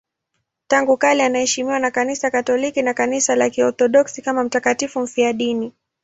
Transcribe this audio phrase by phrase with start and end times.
[0.67, 5.73] Tangu kale anaheshimiwa na Kanisa Katoliki na Kanisa la Kiorthodoksi kama mtakatifu mfiadini.